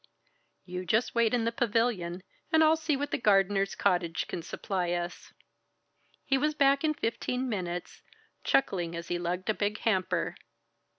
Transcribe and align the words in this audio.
"You 0.65 0.83
just 0.83 1.13
wait 1.13 1.31
in 1.31 1.45
the 1.45 1.51
pavilion, 1.51 2.23
and 2.51 2.63
I'll 2.63 2.75
see 2.75 2.97
what 2.97 3.11
the 3.11 3.19
gardener's 3.19 3.75
cottage 3.75 4.25
can 4.27 4.41
supply 4.41 4.93
us." 4.93 5.31
He 6.25 6.39
was 6.39 6.55
back 6.55 6.83
in 6.83 6.95
fifteen 6.95 7.47
minutes, 7.47 8.01
chuckling 8.43 8.95
as 8.95 9.09
he 9.09 9.19
lugged 9.19 9.51
a 9.51 9.53
big 9.53 9.77
hamper. 9.81 10.37